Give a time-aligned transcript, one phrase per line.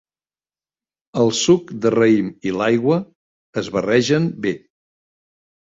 [1.23, 2.99] El suc de raïm i l'aigua
[3.63, 4.59] es barregen bé.